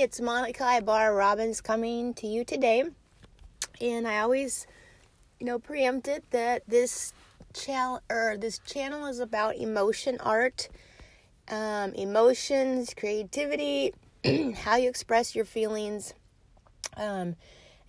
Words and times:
it's 0.00 0.18
Monica 0.18 0.78
Ibarra 0.78 1.14
Robbins 1.14 1.60
coming 1.60 2.14
to 2.14 2.26
you 2.26 2.42
today. 2.42 2.84
And 3.82 4.08
I 4.08 4.20
always, 4.20 4.66
you 5.38 5.44
know, 5.44 5.58
preempted 5.58 6.22
that 6.30 6.62
this 6.66 7.12
channel 7.52 8.00
or 8.08 8.38
this 8.38 8.60
channel 8.60 9.04
is 9.08 9.20
about 9.20 9.56
emotion 9.56 10.16
art, 10.20 10.70
um, 11.50 11.92
emotions, 11.92 12.94
creativity, 12.96 13.92
how 14.56 14.76
you 14.76 14.88
express 14.88 15.34
your 15.34 15.44
feelings, 15.44 16.14
um, 16.96 17.36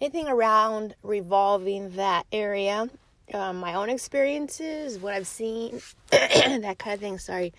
anything 0.02 0.28
around 0.28 0.96
revolving 1.04 1.92
that 1.92 2.26
area. 2.34 2.90
Um, 3.34 3.62
my 3.62 3.74
own 3.76 3.90
experiences, 3.90 5.00
what 5.00 5.14
I've 5.14 5.28
seen, 5.28 5.82
that 6.10 6.76
kind 6.78 6.94
of 6.94 7.00
thing. 7.00 7.20
Sorry. 7.20 7.54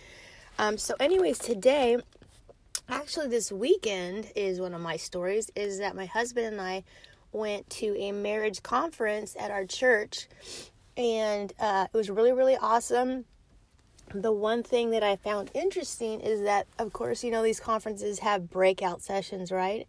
Um, 0.59 0.77
so, 0.77 0.95
anyways, 1.01 1.39
today 1.39 1.97
actually 2.93 3.27
this 3.27 3.51
weekend 3.51 4.31
is 4.37 4.61
one 4.61 4.75
of 4.75 4.81
my 4.81 4.99
stories 4.99 5.51
is 5.57 5.79
that 5.79 5.97
my 5.97 6.05
husband 6.05 6.47
and 6.49 6.61
I 6.61 6.85
went 7.33 7.69
to 7.71 7.97
a 7.99 8.13
marriage 8.13 8.63
conference 8.63 9.35
at 9.41 9.51
our 9.51 9.65
church 9.65 10.29
and 10.99 11.51
uh, 11.59 11.87
it 11.93 11.97
was 11.97 12.11
really 12.11 12.33
really 12.33 12.57
awesome. 12.57 13.25
The 14.15 14.31
one 14.31 14.63
thing 14.63 14.91
that 14.91 15.03
I 15.03 15.17
found 15.17 15.51
interesting 15.55 16.21
is 16.21 16.43
that 16.43 16.67
of 16.79 16.93
course 16.93 17.25
you 17.25 17.31
know 17.31 17.43
these 17.43 17.61
conferences 17.61 18.19
have 18.19 18.51
breakout 18.51 19.01
sessions 19.01 19.51
right? 19.51 19.87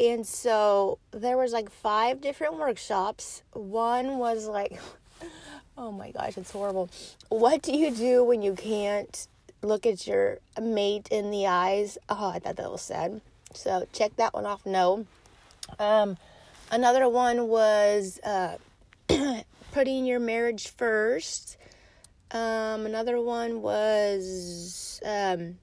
And 0.00 0.26
so 0.26 0.98
there 1.12 1.38
was 1.38 1.52
like 1.52 1.70
five 1.70 2.20
different 2.20 2.58
workshops. 2.58 3.44
One 3.52 4.18
was 4.18 4.48
like 4.48 4.80
oh 5.78 5.92
my 5.92 6.10
gosh 6.10 6.36
it's 6.36 6.50
horrible. 6.50 6.90
What 7.28 7.62
do 7.62 7.72
you 7.76 7.92
do 7.92 8.24
when 8.24 8.42
you 8.42 8.54
can't 8.54 9.28
look 9.66 9.86
at 9.86 10.06
your 10.06 10.38
mate 10.60 11.08
in 11.10 11.30
the 11.30 11.46
eyes. 11.46 11.98
Oh, 12.08 12.30
I 12.30 12.38
thought 12.38 12.56
that 12.56 12.70
was 12.70 12.82
sad. 12.82 13.20
So 13.54 13.86
check 13.92 14.16
that 14.16 14.34
one 14.34 14.46
off. 14.46 14.64
No. 14.64 15.06
Um, 15.78 16.16
another 16.70 17.08
one 17.08 17.48
was 17.48 18.20
uh, 18.22 18.56
putting 19.72 20.06
your 20.06 20.20
marriage 20.20 20.68
first. 20.68 21.56
Um, 22.30 22.86
another 22.86 23.20
one 23.20 23.62
was 23.62 25.00
um, 25.04 25.58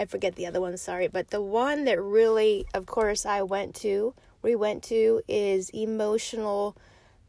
I 0.00 0.06
forget 0.06 0.34
the 0.34 0.46
other 0.46 0.62
one. 0.62 0.74
Sorry, 0.78 1.08
but 1.08 1.28
the 1.28 1.42
one 1.42 1.84
that 1.84 2.00
really, 2.00 2.66
of 2.72 2.86
course, 2.86 3.26
I 3.26 3.42
went 3.42 3.74
to, 3.76 4.14
we 4.40 4.56
went 4.56 4.82
to, 4.84 5.20
is 5.28 5.68
emotional. 5.74 6.74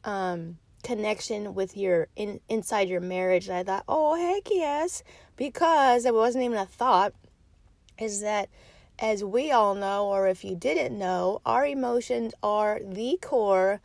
Um, 0.06 0.58
connection 0.84 1.54
with 1.54 1.78
your 1.78 2.08
in, 2.16 2.40
inside 2.50 2.90
your 2.90 3.02
marriage. 3.02 3.48
And 3.48 3.58
I 3.58 3.64
thought, 3.64 3.84
oh 3.88 4.16
heck 4.16 4.50
yes, 4.50 5.04
because 5.38 6.06
it 6.06 6.14
wasn't 6.14 6.44
even 6.46 6.58
a 6.58 6.66
thought. 6.66 7.14
Is 7.98 8.22
that 8.22 8.50
as 9.00 9.24
we 9.24 9.52
all 9.52 9.76
know, 9.76 10.08
or 10.08 10.28
if 10.28 10.44
you 10.44 10.56
didn't 10.56 10.98
know, 10.98 11.42
our 11.46 11.66
emotions 11.66 12.34
are 12.44 12.80
the 12.84 13.18
core 13.22 13.82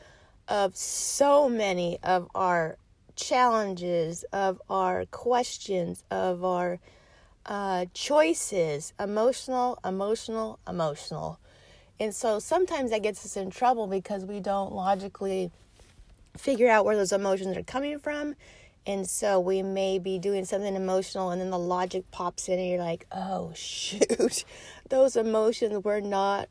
of 0.49 0.77
so 0.77 1.49
many 1.49 1.99
of 2.03 2.29
our 2.35 2.77
challenges, 3.17 4.25
of 4.33 4.61
our 4.69 5.07
questions, 5.07 6.05
of 6.11 6.45
our 6.45 6.79
uh, 7.47 7.87
choices. 7.95 8.93
Emotional, 9.01 9.79
emotional, 9.85 10.59
emotional. 10.69 11.41
And 11.99 12.15
so 12.15 12.39
sometimes 12.39 12.91
that 12.91 13.03
gets 13.03 13.25
us 13.25 13.37
in 13.37 13.51
trouble 13.51 13.87
because 13.87 14.25
we 14.25 14.41
don't 14.41 14.73
logically 14.73 15.51
figure 16.37 16.69
out 16.69 16.85
where 16.85 16.97
those 16.97 17.13
emotions 17.13 17.57
are 17.57 17.63
coming 17.63 17.99
from. 17.99 18.35
And 18.87 19.09
so 19.09 19.41
we 19.41 19.63
may 19.63 19.99
be 19.99 20.19
doing 20.19 20.45
something 20.45 20.77
emotional, 20.77 21.31
and 21.31 21.41
then 21.41 21.51
the 21.51 21.59
logic 21.59 22.09
pops 22.13 22.49
in, 22.49 22.59
and 22.59 22.69
you're 22.69 22.79
like, 22.79 23.07
oh, 23.11 23.53
shoot, 23.57 24.45
those 24.89 25.17
emotions 25.17 25.83
were 25.83 26.01
not 26.01 26.49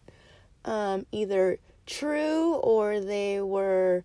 um, 0.66 1.06
either 1.12 1.60
true 1.86 2.56
or 2.56 3.00
they 3.00 3.40
were, 3.42 4.04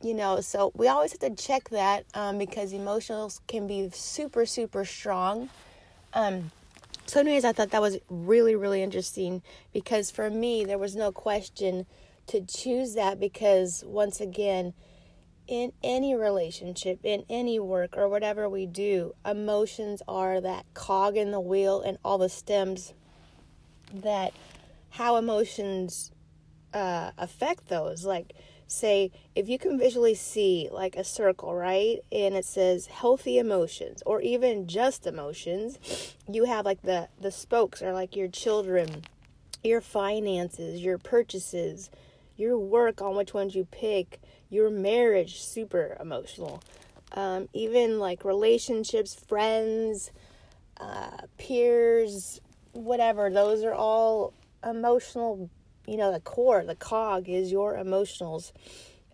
you 0.00 0.14
know. 0.14 0.40
So 0.40 0.72
we 0.74 0.88
always 0.88 1.12
have 1.12 1.20
to 1.20 1.34
check 1.34 1.68
that 1.70 2.06
um, 2.14 2.38
because 2.38 2.72
emotions 2.72 3.40
can 3.46 3.66
be 3.66 3.90
super, 3.92 4.46
super 4.46 4.84
strong. 4.84 5.50
Um, 6.14 6.50
so, 7.06 7.20
anyways, 7.20 7.44
I 7.44 7.52
thought 7.52 7.70
that 7.70 7.82
was 7.82 7.98
really, 8.10 8.56
really 8.56 8.82
interesting 8.82 9.42
because 9.72 10.10
for 10.10 10.28
me, 10.28 10.64
there 10.64 10.78
was 10.78 10.96
no 10.96 11.12
question 11.12 11.86
to 12.26 12.40
choose 12.40 12.94
that 12.94 13.20
because, 13.20 13.84
once 13.86 14.20
again, 14.20 14.74
in 15.48 15.72
any 15.82 16.14
relationship, 16.14 17.00
in 17.02 17.24
any 17.28 17.58
work, 17.58 17.96
or 17.96 18.08
whatever 18.08 18.48
we 18.48 18.66
do, 18.66 19.14
emotions 19.24 20.02
are 20.08 20.40
that 20.40 20.64
cog 20.74 21.16
in 21.16 21.30
the 21.30 21.40
wheel 21.40 21.80
and 21.80 21.98
all 22.04 22.18
the 22.18 22.28
stems 22.28 22.94
that 23.92 24.32
how 24.90 25.16
emotions 25.16 26.10
uh, 26.74 27.10
affect 27.18 27.68
those. 27.68 28.04
Like, 28.04 28.32
say, 28.66 29.12
if 29.34 29.48
you 29.48 29.58
can 29.58 29.78
visually 29.78 30.14
see 30.14 30.68
like 30.72 30.96
a 30.96 31.04
circle, 31.04 31.54
right? 31.54 31.98
And 32.10 32.34
it 32.34 32.44
says 32.44 32.86
healthy 32.86 33.38
emotions 33.38 34.02
or 34.04 34.20
even 34.20 34.66
just 34.66 35.06
emotions, 35.06 36.14
you 36.28 36.44
have 36.44 36.64
like 36.64 36.82
the, 36.82 37.08
the 37.20 37.30
spokes 37.30 37.82
are 37.82 37.92
like 37.92 38.16
your 38.16 38.28
children, 38.28 39.04
your 39.62 39.80
finances, 39.80 40.80
your 40.80 40.98
purchases, 40.98 41.90
your 42.36 42.58
work 42.58 43.00
on 43.00 43.16
which 43.16 43.32
ones 43.32 43.54
you 43.54 43.64
pick 43.66 44.20
your 44.50 44.70
marriage 44.70 45.40
super 45.40 45.96
emotional. 46.00 46.62
Um, 47.12 47.48
even 47.52 47.98
like 47.98 48.24
relationships 48.24 49.14
friends 49.14 50.10
uh, 50.78 51.18
peers 51.38 52.40
whatever 52.72 53.30
those 53.30 53.64
are 53.64 53.72
all 53.72 54.34
emotional 54.64 55.48
you 55.86 55.96
know 55.96 56.12
the 56.12 56.20
core 56.20 56.64
the 56.64 56.74
cog 56.74 57.28
is 57.28 57.50
your 57.50 57.74
emotionals. 57.74 58.52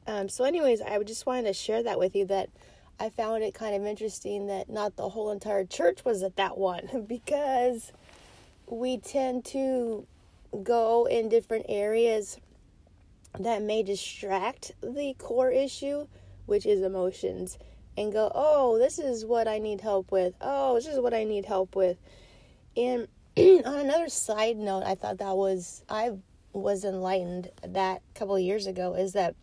Um, 0.07 0.29
so 0.29 0.45
anyways 0.45 0.81
i 0.81 1.01
just 1.05 1.27
wanted 1.27 1.45
to 1.45 1.53
share 1.53 1.83
that 1.85 1.97
with 1.99 2.17
you 2.17 2.25
that 2.27 2.51
i 2.99 3.09
found 3.09 3.45
it 3.45 3.55
kind 3.55 3.77
of 3.77 3.87
interesting 3.87 4.49
that 4.49 4.69
not 4.69 4.97
the 4.97 5.09
whole 5.11 5.31
entire 5.31 5.65
church 5.65 6.05
was 6.05 6.25
at 6.25 6.35
that 6.37 6.59
one 6.59 7.05
because 7.09 7.93
we 8.67 8.99
tend 8.99 9.45
to 9.45 10.07
go 10.65 11.05
in 11.07 11.29
different 11.29 11.67
areas 11.69 12.39
that 13.39 13.63
may 13.63 13.83
distract 13.83 14.73
the 14.83 15.15
core 15.19 15.51
issue, 15.51 16.07
which 16.47 16.67
is 16.67 16.83
emotions, 16.83 17.59
and 17.97 18.13
go, 18.13 18.31
oh, 18.35 18.79
this 18.79 18.99
is 18.99 19.25
what 19.25 19.49
I 19.49 19.59
need 19.59 19.81
help 19.81 20.11
with. 20.11 20.35
Oh, 20.41 20.75
this 20.75 20.87
is 20.87 20.99
what 20.99 21.15
I 21.15 21.25
need 21.25 21.45
help 21.45 21.75
with. 21.75 21.99
And 22.77 23.09
on 23.37 23.79
another 23.79 24.09
side 24.09 24.57
note, 24.57 24.83
I 24.85 24.95
thought 24.95 25.19
that 25.19 25.37
was, 25.37 25.85
I 25.89 26.13
was 26.53 26.85
enlightened 26.85 27.51
that 27.67 28.03
a 28.15 28.19
couple 28.19 28.39
years 28.39 28.67
ago, 28.67 28.95
is 28.95 29.13
that 29.13 29.35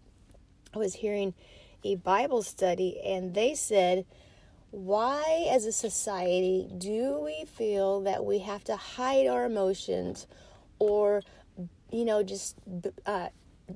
I 0.74 0.78
was 0.78 0.96
hearing 0.96 1.34
a 1.84 1.96
Bible 1.96 2.42
study 2.42 3.00
and 3.04 3.34
they 3.34 3.56
said, 3.56 4.06
why 4.72 5.48
as 5.50 5.66
a 5.66 5.72
society 5.72 6.68
do 6.78 7.20
we 7.20 7.46
feel 7.46 8.02
that 8.02 8.24
we 8.24 8.40
have 8.40 8.64
to 8.66 8.76
hide 8.76 9.26
our 9.26 9.46
emotions 9.46 10.28
or 10.78 11.24
you 11.92 12.06
know 12.06 12.22
just 12.22 12.56
uh, 13.06 13.30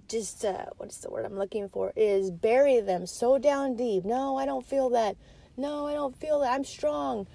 just 0.07 0.43
uh, 0.45 0.65
what's 0.77 0.97
the 0.97 1.09
word 1.09 1.25
I'm 1.25 1.37
looking 1.37 1.69
for 1.69 1.93
is 1.95 2.31
bury 2.31 2.79
them 2.81 3.05
so 3.05 3.37
down 3.37 3.75
deep. 3.75 4.05
No, 4.05 4.37
I 4.37 4.45
don't 4.45 4.65
feel 4.65 4.89
that. 4.91 5.17
No, 5.57 5.87
I 5.87 5.93
don't 5.93 6.15
feel 6.15 6.39
that. 6.39 6.53
I'm 6.53 6.63
strong. 6.63 7.27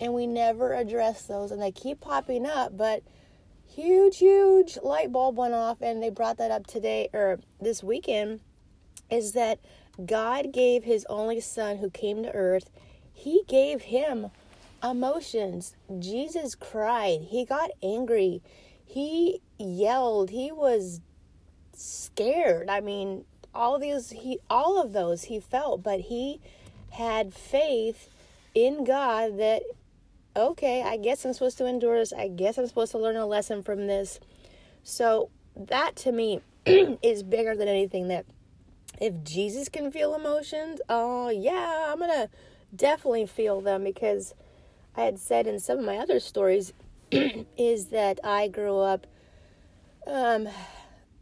And 0.00 0.14
we 0.14 0.26
never 0.26 0.74
address 0.74 1.22
those 1.26 1.50
and 1.50 1.60
they 1.60 1.72
keep 1.72 2.00
popping 2.00 2.46
up, 2.46 2.76
but 2.76 3.02
huge 3.66 4.18
huge 4.18 4.78
light 4.82 5.12
bulb 5.12 5.36
went 5.36 5.54
off 5.54 5.80
and 5.80 6.02
they 6.02 6.10
brought 6.10 6.38
that 6.38 6.50
up 6.50 6.66
today 6.66 7.08
or 7.12 7.38
this 7.60 7.82
weekend 7.82 8.40
is 9.10 9.32
that 9.32 9.60
God 10.04 10.52
gave 10.52 10.84
his 10.84 11.06
only 11.08 11.40
son 11.40 11.78
who 11.78 11.90
came 11.90 12.22
to 12.22 12.32
earth. 12.32 12.70
He 13.12 13.42
gave 13.46 13.82
him 13.82 14.30
emotions. 14.82 15.76
Jesus 15.98 16.54
cried. 16.54 17.20
He 17.28 17.44
got 17.44 17.70
angry. 17.82 18.42
He 18.84 19.42
yelled. 19.58 20.30
He 20.30 20.50
was 20.50 21.00
scared. 21.74 22.68
I 22.68 22.80
mean, 22.80 23.24
all 23.54 23.78
these 23.78 24.10
he 24.10 24.38
all 24.48 24.80
of 24.80 24.92
those 24.92 25.24
he 25.24 25.40
felt, 25.40 25.82
but 25.82 26.00
he 26.00 26.40
had 26.92 27.34
faith 27.34 28.08
in 28.54 28.84
God 28.84 29.38
that 29.38 29.62
okay, 30.36 30.82
I 30.82 30.96
guess 30.96 31.24
I'm 31.24 31.32
supposed 31.32 31.58
to 31.58 31.66
endure 31.66 31.98
this. 31.98 32.12
I 32.12 32.28
guess 32.28 32.56
I'm 32.56 32.66
supposed 32.66 32.92
to 32.92 32.98
learn 32.98 33.16
a 33.16 33.26
lesson 33.26 33.62
from 33.62 33.86
this. 33.86 34.20
So 34.82 35.30
that 35.56 35.96
to 35.96 36.12
me 36.12 36.40
is 36.66 37.22
bigger 37.22 37.56
than 37.56 37.68
anything 37.68 38.08
that 38.08 38.24
if 39.00 39.22
Jesus 39.24 39.68
can 39.68 39.90
feel 39.90 40.14
emotions, 40.14 40.80
oh 40.88 41.30
yeah, 41.30 41.90
I'm 41.90 41.98
going 41.98 42.10
to 42.10 42.28
definitely 42.74 43.26
feel 43.26 43.60
them 43.60 43.84
because 43.84 44.34
I 44.96 45.02
had 45.02 45.18
said 45.18 45.46
in 45.46 45.58
some 45.58 45.78
of 45.78 45.84
my 45.84 45.96
other 45.96 46.20
stories 46.20 46.72
is 47.12 47.86
that 47.86 48.20
I 48.22 48.48
grew 48.48 48.78
up 48.78 49.06
um 50.06 50.48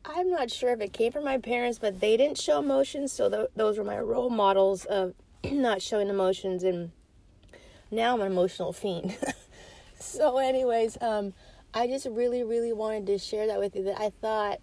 I'm 0.04 0.30
not 0.30 0.50
sure 0.50 0.70
if 0.72 0.80
it 0.80 0.92
came 0.92 1.12
from 1.12 1.24
my 1.24 1.38
parents, 1.38 1.78
but 1.78 2.00
they 2.00 2.16
didn't 2.16 2.38
show 2.38 2.60
emotions, 2.60 3.12
so 3.12 3.28
th- 3.28 3.50
those 3.56 3.78
were 3.78 3.84
my 3.84 3.98
role 3.98 4.30
models 4.30 4.84
of 4.84 5.14
not 5.52 5.82
showing 5.82 6.08
emotions. 6.08 6.62
And 6.62 6.92
now 7.90 8.14
I'm 8.14 8.20
an 8.20 8.26
emotional 8.32 8.72
fiend. 8.72 9.16
so, 10.00 10.38
anyways, 10.38 10.98
um, 11.00 11.34
I 11.74 11.86
just 11.86 12.06
really, 12.06 12.42
really 12.42 12.72
wanted 12.72 13.06
to 13.06 13.18
share 13.18 13.46
that 13.48 13.58
with 13.58 13.76
you 13.76 13.84
that 13.84 14.00
I 14.00 14.10
thought 14.10 14.60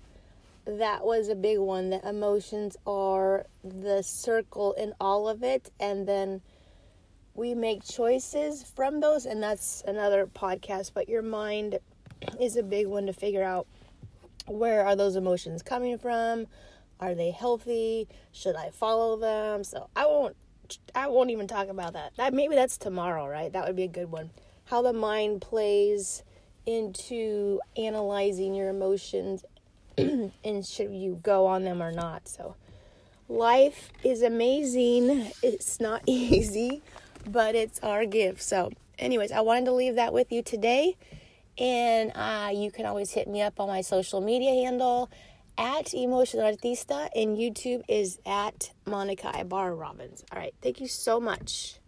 that 0.65 1.05
was 1.05 1.29
a 1.29 1.35
big 1.35 1.59
one 1.59 1.91
that 1.91 2.03
emotions 2.03 2.75
are 2.87 3.45
the 3.63 4.01
circle 4.01 4.73
in 4.73 4.93
all 4.99 5.27
of 5.27 5.43
it 5.43 5.71
and 5.79 6.07
then 6.07 6.41
we 7.35 7.53
make 7.53 7.83
choices 7.83 8.63
from 8.63 8.99
those 8.99 9.27
and 9.27 9.43
that's 9.43 9.83
another 9.87 10.25
podcast 10.25 10.91
but 10.95 11.07
your 11.07 11.21
mind 11.21 11.77
is 12.41 12.57
a 12.57 12.63
big 12.63 12.87
one 12.87 13.05
to 13.05 13.13
figure 13.13 13.43
out 13.43 13.67
where 14.47 14.85
are 14.85 14.95
those 14.95 15.15
emotions 15.15 15.61
coming 15.61 15.97
from 15.97 16.47
are 16.99 17.15
they 17.15 17.31
healthy 17.31 18.07
should 18.31 18.55
i 18.55 18.69
follow 18.69 19.17
them 19.17 19.63
so 19.63 19.89
i 19.95 20.05
won't 20.05 20.35
i 20.93 21.07
won't 21.07 21.29
even 21.29 21.47
talk 21.47 21.67
about 21.67 21.93
that 21.93 22.15
that 22.17 22.33
maybe 22.33 22.55
that's 22.55 22.77
tomorrow 22.77 23.27
right 23.27 23.53
that 23.53 23.65
would 23.65 23.75
be 23.75 23.83
a 23.83 23.87
good 23.87 24.11
one 24.11 24.29
how 24.65 24.81
the 24.81 24.93
mind 24.93 25.41
plays 25.41 26.23
into 26.65 27.59
analyzing 27.77 28.55
your 28.55 28.69
emotions 28.69 29.43
and 29.97 30.65
should 30.65 30.91
you 30.91 31.19
go 31.23 31.45
on 31.45 31.63
them 31.63 31.81
or 31.81 31.91
not. 31.91 32.27
So, 32.27 32.55
life 33.29 33.91
is 34.03 34.21
amazing. 34.21 35.31
It's 35.41 35.79
not 35.79 36.01
easy, 36.07 36.81
but 37.27 37.55
it's 37.55 37.79
our 37.81 38.05
gift. 38.05 38.41
So, 38.41 38.71
anyways, 38.99 39.31
I 39.31 39.41
wanted 39.41 39.65
to 39.65 39.73
leave 39.73 39.95
that 39.95 40.13
with 40.13 40.31
you 40.31 40.41
today. 40.41 40.97
And 41.57 42.11
uh, 42.15 42.51
you 42.53 42.71
can 42.71 42.85
always 42.85 43.11
hit 43.11 43.27
me 43.27 43.41
up 43.41 43.59
on 43.59 43.67
my 43.67 43.81
social 43.81 44.21
media 44.21 44.51
handle 44.65 45.09
at 45.57 45.93
Emotion 45.93 46.41
Artista, 46.41 47.07
and 47.15 47.37
YouTube 47.37 47.81
is 47.87 48.19
at 48.25 48.71
Monica 48.85 49.31
Ibarra 49.39 49.73
Robbins. 49.73 50.23
All 50.31 50.39
right, 50.39 50.53
thank 50.61 50.81
you 50.81 50.87
so 50.87 51.19
much. 51.19 51.79